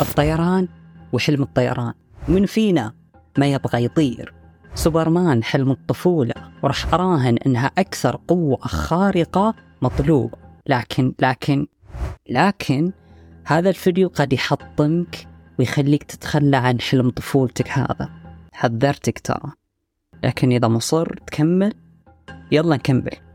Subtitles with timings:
[0.00, 0.68] الطيران
[1.12, 1.92] وحلم الطيران.
[2.28, 2.92] من فينا
[3.38, 4.34] ما يبغى يطير.
[4.74, 10.38] سوبرمان حلم الطفولة وراح أراهن أنها أكثر قوة خارقة مطلوبة.
[10.66, 11.66] لكن لكن
[12.30, 12.92] لكن
[13.44, 15.28] هذا الفيديو قد يحطمك
[15.58, 18.08] ويخليك تتخلى عن حلم طفولتك هذا.
[18.52, 19.52] حذرتك ترى.
[20.24, 21.74] لكن إذا مصر تكمل
[22.52, 23.29] يلا نكمل.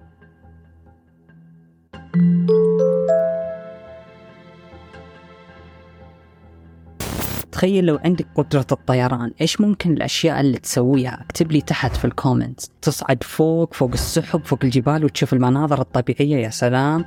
[7.51, 12.13] تخيل لو عندك قدرة الطيران إيش ممكن الأشياء اللي تسويها؟ اكتب لي تحت في ال
[12.13, 17.05] comments تصعد فوق فوق السحب فوق الجبال وتشوف المناظر الطبيعية يا سلام.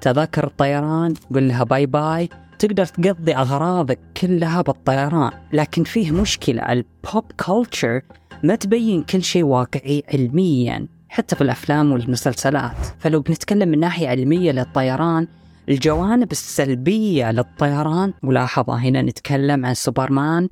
[0.00, 2.28] تذاكر الطيران قل لها bye bye
[2.58, 8.02] تقدر تقضي أغراضك كلها بالطيران لكن فيه مشكلة ال pop culture
[8.42, 10.97] ما تبين كل شيء واقعي علميا.
[11.08, 12.76] حتى في الأفلام والمسلسلات.
[12.98, 15.26] فلو بنتكلم من ناحية علمية للطيران
[15.68, 20.48] الجوانب السلبية للطيران ملاحظة هنا نتكلم عن سوبرمان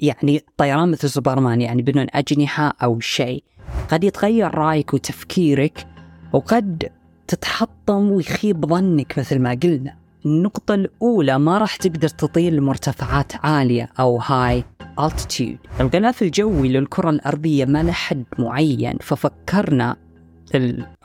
[0.00, 3.44] يعني طيران مثل سوبرمان يعني بدون أجنحة أو شيء.
[3.88, 5.86] قد يتغير رأيك وتفكيرك
[6.32, 6.88] وقد
[7.28, 10.03] تتحطم ويخيب ظنك مثل ما قلنا.
[10.26, 14.64] النقطة الأولى ما راح تقدر تطير لمرتفعات عالية أو هاي
[15.00, 15.80] altitude.
[15.80, 18.96] الغلاف الجوي للكرة الأرضية ما له حد معين.
[19.00, 19.96] ففكرنا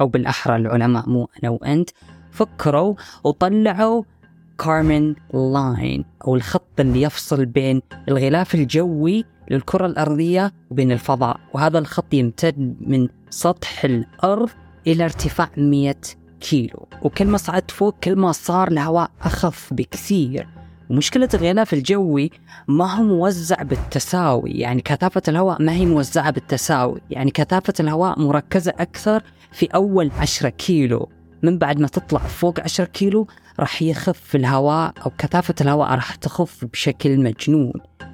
[0.02, 1.90] أو بالأحرى العلماء مو أنا وأنت
[2.32, 4.04] فكروا وطلعوا
[4.60, 11.40] كارمن لاين أو الخط اللي يفصل بين الغلاف الجوي للكرة الأرضية وبين الفضاء.
[11.54, 14.50] وهذا الخط يمتد من سطح الأرض
[14.88, 15.96] إلى ارتفاع 100
[16.42, 16.88] كيلو.
[17.02, 20.48] وكل ما صعدت فوق كل ما صار الهواء أخف بكثير.
[20.90, 22.32] ومشكلة الغلاف الجوي
[22.68, 24.52] ما هو موزع بالتساوي.
[24.52, 27.02] يعني كثافة الهواء ما هي موزعة بالتساوي.
[27.10, 31.10] يعني كثافة الهواء مركزة أكثر في أول 10 كيلو.
[31.44, 33.28] من بعد ما تطلع فوق 10 كيلو
[33.60, 37.74] راح يخف الهواء أو كثافة الهواء راح تخف بشكل مجنون.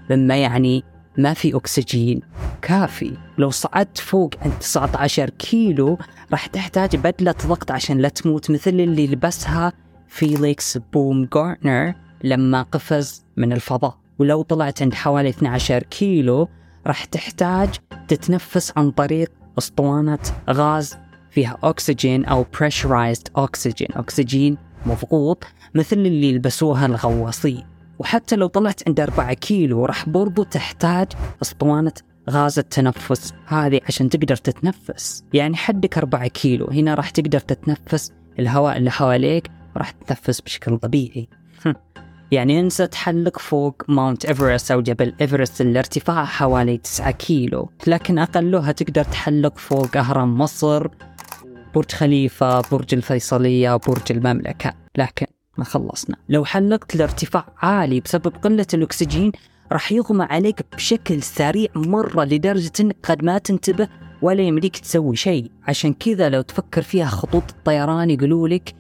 [0.10, 0.84] مما يعني
[1.18, 2.22] ما في أكسجين.
[2.62, 3.18] كافي.
[3.38, 5.98] لو صعدت فوق عند 19 كيلو
[6.32, 9.74] راح تحتاج بدلة ضغط عشان لا تموت مثل اللي لبسها
[10.08, 11.94] فيليكس بومجارتنر
[12.24, 13.98] لما قفز من الفضاء.
[14.20, 16.48] ولو طلعت عند حوالي 12 كيلو
[16.88, 17.70] راح تحتاج
[18.08, 20.98] تتنفس عن طريق أسطوانة غاز
[21.32, 23.98] فيها أكسجين أو pressurized oxygen.
[23.98, 25.44] أكسجين مضغوط
[25.76, 27.75] مثل اللي يلبسوها الغواصين.
[28.00, 31.08] وحتى لو طلعت عند 4 كيلو راح برضو تحتاج
[31.42, 31.94] أسطوانة
[32.30, 33.34] غاز التنفس.
[33.46, 35.24] هذه عشان تقدر تتنفس.
[35.34, 41.30] يعني حدك 4 كيلو هنا راح تقدر تتنفس الهواء اللي حواليك وراح تتنفس بشكل طبيعي.
[42.32, 47.70] يعني انسى تحلق فوق Mount Everest أو جبل إيفرست اللي ارتفاعه حوالي 9 كيلو.
[47.88, 50.88] لكن أقلها تقدر تحلق فوق أهرام مصر
[51.76, 54.74] برج خليفة برج الفيصلية برج المملكة.
[54.98, 55.26] لكن
[55.58, 56.16] ما خلصنا.
[56.30, 59.32] لو حلقت لارتفاع عالي بسبب قلة الأكسجين
[59.72, 63.88] راح يغمى عليك بشكل سريع مرة لدرجة أنك قد ما تنتبه
[64.22, 65.52] ولا يمديك تسوي شيء.
[65.68, 68.76] عشان كذا لو تفكر فيها خطوط الطيران يقولوا لك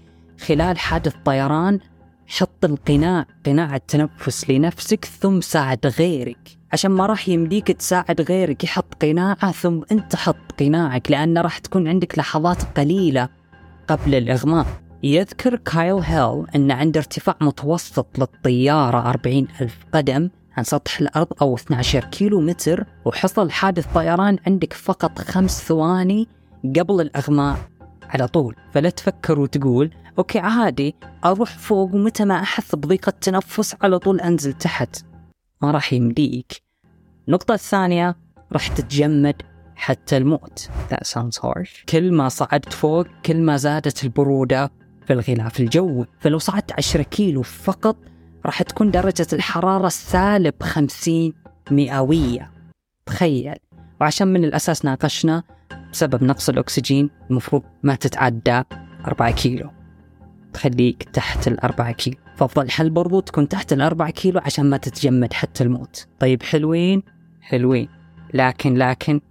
[0.48, 1.80] خلال حادث طيران
[2.28, 6.38] حط القناع قناع التنفس لنفسك ثم ساعد غيرك.
[6.74, 11.88] عشان ما راح يمديك تساعد غيرك يحط قناعة ثم انت حط قناعك لأن راح تكون
[11.88, 13.30] عندك لحظات قليلة
[13.88, 14.85] قبل الإغماء.
[15.04, 21.56] يذكر كايل هيل أن عند ارتفاع متوسط للطيارة 40 ألف قدم عن سطح الأرض أو
[21.56, 26.28] 12 كيلو متر وحصل حادث طيران عندك فقط خمس ثواني
[26.80, 27.58] قبل الإغماء
[28.10, 28.56] على طول.
[28.72, 30.96] فلا تفكر وتقول أوكي عادي
[31.26, 35.06] أروح فوق ومتى ما أحس بضيق التنفس على طول أنزل تحت.
[35.62, 36.62] ما راح يمديك.
[37.28, 38.16] النقطة الثانية
[38.52, 39.42] راح تتجمد
[39.76, 40.70] حتى الموت.
[40.92, 41.86] That sounds harsh.
[41.90, 44.72] كل ما صعدت فوق كل ما زادت البرودة
[45.06, 47.98] في الغلاف الجوي فلو صعدت 10 كيلو فقط
[48.46, 51.34] راح تكون درجة الحرارة سالب 50
[51.72, 52.52] مئوية.
[53.06, 53.56] تخيل.
[54.02, 55.44] وعشان من الأساس ناقشنا
[55.92, 58.64] بسبب نقص الأكسجين المفروض ما تتعدى
[59.08, 59.70] 4 كيلو.
[60.54, 62.18] تخليك تحت الأربعة كيلو.
[62.36, 66.08] فأفضل حل برضو تكون تحت الأربعة كيلو عشان ما تتجمد حتى الموت.
[66.20, 67.04] طيب حلوين؟
[67.42, 67.90] حلوين.
[68.34, 69.22] لكن لكن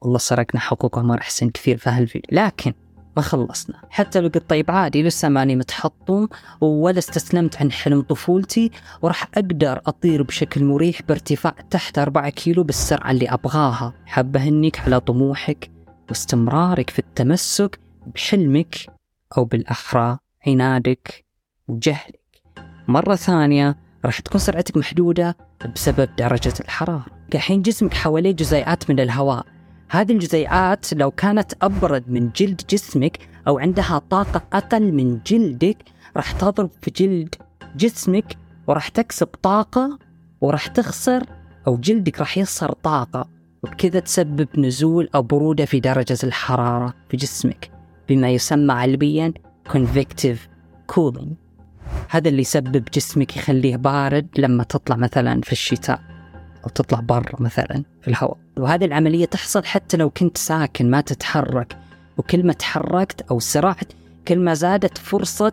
[0.00, 2.28] والله سرقنا حقوق عمر حسين كثير في هالفيديو.
[2.32, 2.72] لكن
[3.16, 3.76] ما خلصنا.
[3.90, 6.28] حتى لو قلت طيب عادي لسه ماني متحطم؟
[6.60, 8.70] ولا استسلمت عن حلم طفولتي
[9.02, 13.92] وراح أقدر أطير بشكل مريح بارتفاع تحت أربعة كيلو بالسرعة اللي أبغاها.
[14.06, 15.70] حابة أهنيك على طموحك
[16.08, 18.76] واستمرارك في التمسك بحلمك
[19.36, 21.24] أو بالأحرى عنادك
[21.68, 22.42] وجهلك.
[22.88, 25.36] مرة ثانية راح تكون سرعتك محدودة
[25.74, 27.06] بسبب درجة الحرارة.
[27.34, 29.46] الحين جسمك حواليه جزيئات من الهواء.
[29.88, 35.76] هذه الجزيئات لو كانت أبرد من جلد جسمك أو عندها طاقة أقل من جلدك
[36.16, 37.34] راح تضرب في جلد
[37.76, 38.36] جسمك
[38.66, 39.98] وراح تكسب طاقة
[40.40, 41.22] وراح تخسر
[41.66, 43.28] أو جلدك راح يخسر طاقة.
[43.62, 47.70] وبكذا تسبب نزول أو برودة في درجة الحرارة في جسمك
[48.08, 49.32] بما يسمى علميا
[49.68, 50.38] convective
[50.92, 51.28] cooling.
[52.08, 56.13] هذا اللي يسبب جسمك يخليه بارد لما تطلع مثلا في الشتاء.
[56.64, 58.36] أو تطلع برا مثلا في الهواء.
[58.56, 61.76] وهذه العملية تحصل حتى لو كنت ساكن ما تتحرك.
[62.18, 63.92] وكل ما تحركت أو سرعت
[64.28, 65.52] كل ما زادت فرصة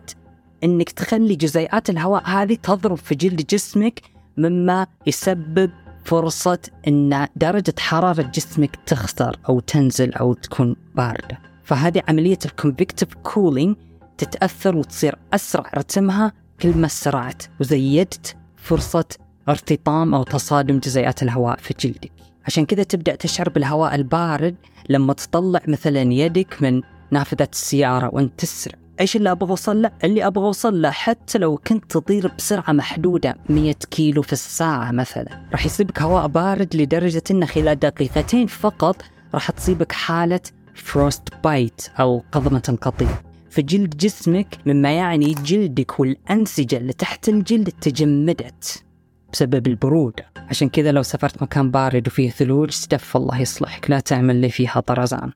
[0.64, 4.02] أنك تخلي جزيئات الهواء هذه تضرب في جلد جسمك
[4.36, 5.70] مما يسبب
[6.04, 11.38] فرصة أن درجة حرارة جسمك تخسر أو تنزل أو تكون باردة.
[11.64, 13.76] فهذه عملية ال convective cooling
[14.18, 19.04] تتأثر وتصير أسرع رتمها كل ما سرعت وزيدت فرصة
[19.48, 22.12] ارتطام أو تصادم جزيئات الهواء في جلدك
[22.46, 24.56] عشان كذا تبدأ تشعر بالهواء البارد
[24.88, 30.26] لما تطلع مثلا يدك من نافذة السيارة وأنت تسرع إيش اللي أبغى أوصل له؟ اللي
[30.26, 35.66] أبغى أوصل له حتى لو كنت تطير بسرعة محدودة 100 كيلو في الساعة مثلا، راح
[35.66, 39.02] يصيبك هواء بارد لدرجة إنه خلال دقيقتين فقط
[39.34, 40.40] راح تصيبك حالة
[40.74, 43.22] frostbite أو قضمة صقيع.
[43.50, 48.84] فجلد جسمك مما يعني جلدك والأنسجة اللي تحت الجلد تجمدت
[49.32, 54.36] بسبب البروده، عشان كذا لو سافرت مكان بارد وفيه ثلوج استدف الله يصلحك لا تعمل
[54.36, 55.32] لي فيها طرزان.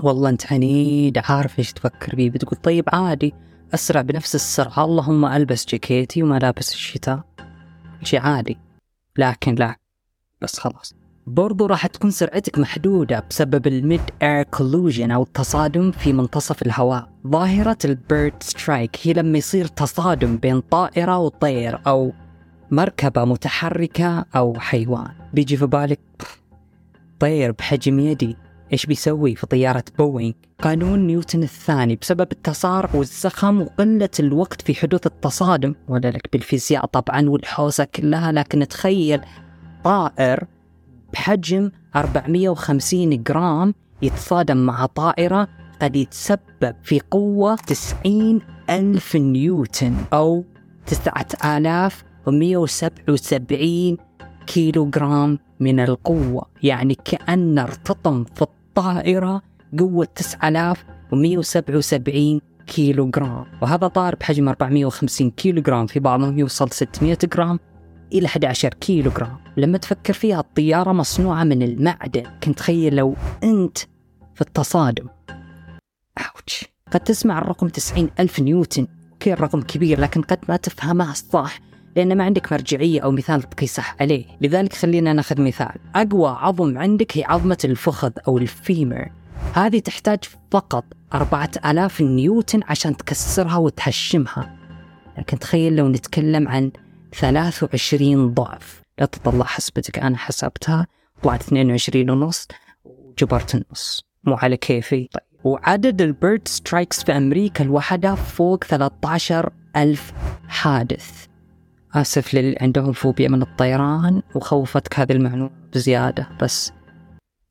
[0.00, 3.34] والله انت عنيد عارف إيش تفكر بيه بتقول طيب عادي
[3.74, 4.84] أسرع بنفس السرعة.
[4.84, 7.20] اللهم ألبس جاكيتي وملابس الشتاء.
[8.02, 8.58] شيء عادي.
[9.18, 9.76] لكن لا.
[10.42, 10.94] بس خلاص.
[11.26, 17.08] برضو راح تكون سرعتك محدودة بسبب ال mid-air collision أو التصادم في منتصف الهواء.
[17.26, 22.12] ظاهرة ال bird strike هي لما يصير تصادم بين طائرة وطير أو
[22.74, 25.10] مركبة متحركة أو حيوان.
[25.32, 26.00] بيجي في بالك؟
[27.20, 28.36] طير بحجم يدي.
[28.72, 30.32] إيش بيسوي في طيارة بوينغ؟
[30.62, 35.74] قانون نيوتن الثاني بسبب التسارع والزخم وقلة الوقت في حدوث التصادم.
[35.88, 39.20] ولا لك بالفيزياء طبعا والحوسة كلها لكن تخيل
[39.84, 40.44] طائر
[41.12, 45.48] بحجم 450 جرام يتصادم مع طائرة
[45.82, 50.44] قد يتسبب في قوة 90 ألف نيوتن أو
[52.26, 53.96] 9177
[54.46, 56.46] كيلو جرام من القوة.
[56.62, 59.42] يعني كأن ارتطم في الطائرة
[59.78, 67.58] قوة 9177 كيلو جرام وهذا طائر بحجم 450 كيلو جرام في بعضهم يوصل 600 جرام
[68.12, 72.22] إلى 11 كيلو جرام لما تفكر فيها الطيارة مصنوعة من المعدن.
[72.42, 73.78] كنت تخيل لو أنت
[74.34, 75.06] في التصادم.
[76.18, 76.64] أوتش.
[76.92, 78.86] قد تسمع الرقم 90 ألف نيوتن.
[79.20, 81.60] كي الرقم كبير لكن قد ما تفهمه صح
[81.96, 84.24] لأن ما عندك مرجعية أو مثال تقيسه عليه.
[84.40, 85.74] لذلك خلينا ناخذ مثال.
[85.94, 89.10] أقوى عظم عندك هي عظمة الفخذ أو الفيمر.
[89.54, 90.18] هذه تحتاج
[90.50, 94.56] فقط 4000 نيوتن عشان تكسرها وتهشمها.
[95.18, 96.70] لكن تخيل لو نتكلم عن
[97.14, 98.82] 23 ضعف.
[98.98, 99.98] لا تطلع حسبتك.
[99.98, 100.86] أنا حسبتها
[101.22, 102.48] طلعت 22 ونص
[102.84, 104.04] وجبرت النص.
[104.24, 105.08] مو على كيفي.
[105.12, 105.22] طيب.
[105.44, 110.12] وعدد ال bird strikes في أمريكا لوحدها فوق 13 ألف
[110.48, 111.26] حادث.
[111.94, 116.72] آسف للي عندهم فوبيا من الطيران وخوفتك هذه المعلومة بزيادة بس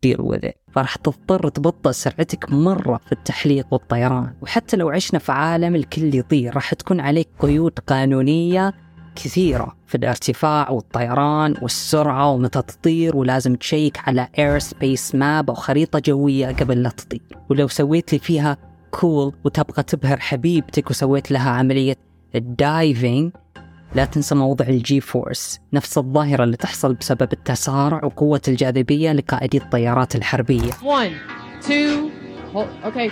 [0.06, 0.52] worth it.
[0.72, 4.34] فراح تضطر تبطئ سرعتك مرة في التحليق والطيران.
[4.42, 8.74] وحتى لو عشنا في عالم الكل يطير راح تكون عليك قيود قانونية
[9.16, 16.48] كثيرة في الارتفاع والطيران والسرعة ومتى تطير ولازم تشيك على airspace map أو خريطة جوية
[16.48, 17.22] قبل لا تطير.
[17.50, 18.58] ولو سويت لي فيها
[18.92, 21.96] cool cool وتبغى تبهر حبيبتك وسويت لها عملية
[22.36, 23.32] ال diving
[23.96, 30.16] لا تنسى موضع ال G-force نفس الظاهرة اللي تحصل بسبب التسارع وقوة الجاذبية لقائدي الطيارات
[30.16, 31.14] الحربية One,
[31.62, 32.12] two,
[32.54, 33.12] hold, okay.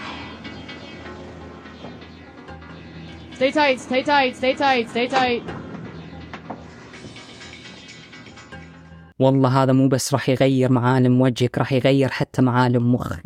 [3.35, 5.41] Stay tight, stay tight, stay tight, stay tight.
[9.19, 13.23] والله هذا مو بس راح يغير معالم وجهك راح يغير حتى معالم مخك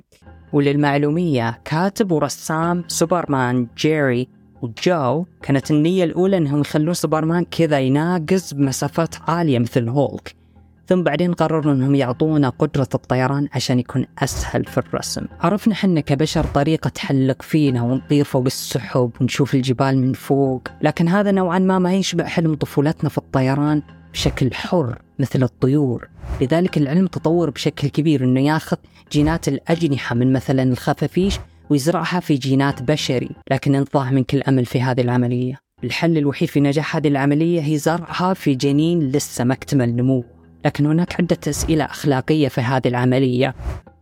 [0.53, 4.27] وللمعلومية كاتب ورسام سوبرمان جيري
[4.65, 10.35] وجو كانت النية الأولى أنهم يخلون سوبرمان كذا يناقز بمسافات عالية مثل هولك.
[10.87, 15.25] ثم بعدين قرروا أنهم يعطونا قدرة الطيران عشان يكون أسهل في الرسم.
[15.41, 21.31] عرفنا حنا كبشر طريقة تحلق فينا ونطير فوق السحب ونشوف الجبال من فوق لكن هذا
[21.31, 23.81] نوعا ما ما يشبع حلم طفولتنا في الطيران
[24.13, 26.07] بشكل حر مثل الطيور.
[26.41, 28.77] لذلك العلم تطور بشكل كبير أنه ياخذ
[29.11, 34.81] جينات الأجنحة من مثلا الخفافيش ويزرعها في جينات بشري لكن انضاع من كل أمل في
[34.81, 39.95] هذه العملية الحل الوحيد في نجاح هذه العملية هي زرعها في جنين لسه ما اكتمل
[39.95, 40.23] نموه
[40.65, 43.55] لكن هناك عدة أسئلة أخلاقية في هذه العملية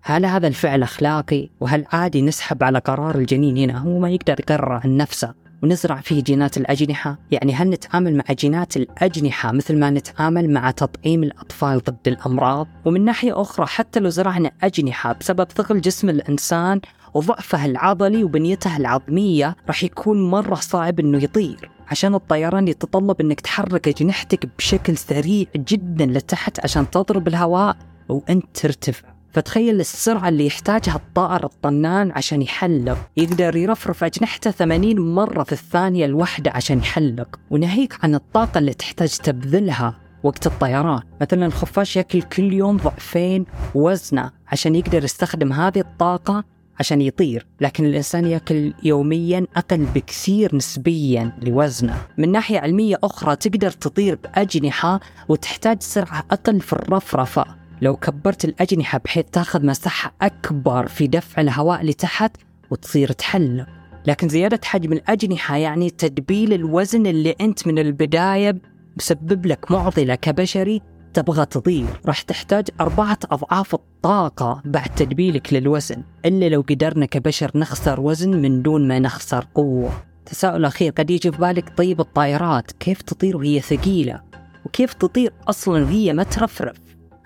[0.05, 4.71] هل هذا الفعل أخلاقي؟ وهل عادي نسحب على قرار الجنين هنا هو ما يقدر يقرر
[4.73, 10.49] عن نفسه ونزرع فيه جينات الأجنحة؟ يعني هل نتعامل مع جينات الأجنحة مثل ما نتعامل
[10.49, 16.09] مع تطعيم الأطفال ضد الأمراض؟ ومن ناحية أخرى حتى لو زرعنا أجنحة بسبب ثقل جسم
[16.09, 16.81] الإنسان
[17.13, 21.69] وضعفه العضلي وبنيته العظمية راح يكون مرة صعب إنه يطير.
[21.87, 27.77] عشان الطيران يتطلب إنك تحرك أجنحتك بشكل سريع جدا لتحت عشان تضرب الهواء
[28.09, 29.07] وأنت ترتفع.
[29.33, 32.97] فتخيل السرعة اللي يحتاجها الطائر الطنان عشان يحلق.
[33.17, 37.39] يقدر يرفرف أجنحته 80 مرة في الثانية الواحدة عشان يحلق.
[37.51, 41.01] وناهيك عن الطاقة اللي تحتاج تبذلها وقت الطيران.
[41.21, 46.43] مثلا الخفاش ياكل كل يوم ضعفين وزنه عشان يقدر يستخدم هذه الطاقة
[46.79, 51.97] عشان يطير لكن الإنسان يأكل يوميا أقل بكثير نسبيا لوزنه.
[52.17, 54.99] من ناحية علمية أخرى تقدر تطير بأجنحة
[55.29, 57.45] وتحتاج سرعة أقل في الرفرفة.
[57.81, 62.31] لو كبرت الأجنحة بحيث تأخذ مساحة أكبر في دفع الهواء لتحت
[62.71, 63.67] وتصير تحلق
[64.07, 68.55] لكن زيادة حجم الأجنحة يعني تدبيل الوزن اللي أنت من البداية
[68.97, 70.81] مسبب لك معضلة كبشري
[71.13, 76.03] تبغى تطير راح تحتاج أربعة أضعاف الطاقة بعد تدبيلك للوزن.
[76.25, 79.91] إلا لو قدرنا كبشر نخسر وزن من دون ما نخسر قوة.
[80.25, 84.21] تساؤل أخير قد يجي في بالك طيب الطائرات؟ كيف تطير وهي ثقيلة؟
[84.65, 86.77] وكيف تطير أصلا وهي ما ترفرف؟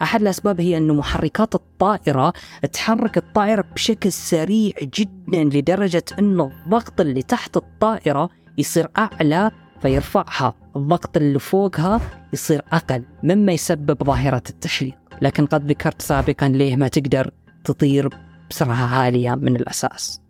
[0.01, 2.33] أحد الأسباب هي أن محركات الطائرة
[2.73, 10.53] تحرك الطائرة بشكل سريع جدا لدرجة أن الضغط اللي تحت الطائرة يصير أعلى فيرفعها.
[10.75, 12.01] الضغط اللي فوقها
[12.33, 17.31] يصير أقل مما يسبب ظاهرة التحليق لكن قد ذكرت سابقا ليه ما تقدر
[17.63, 18.09] تطير
[18.49, 20.21] بسرعة عالية من الأساس.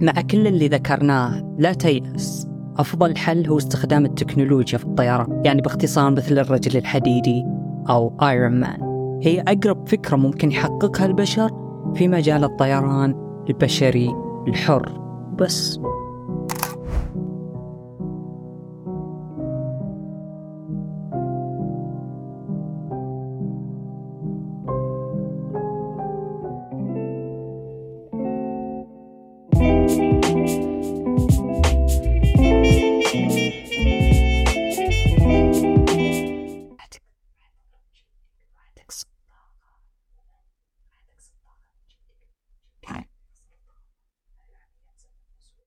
[0.00, 2.48] مع كل اللي ذكرناه لا تيأس.
[2.76, 7.44] أفضل حل هو استخدام التكنولوجيا في الطيران يعني باختصار مثل الرجل الحديدي
[7.88, 8.80] أو ايرون مان
[9.22, 11.50] هي أقرب فكرة ممكن يحققها البشر
[11.94, 13.14] في مجال الطيران
[13.48, 14.10] البشري
[14.48, 15.02] الحر.
[15.38, 15.80] بس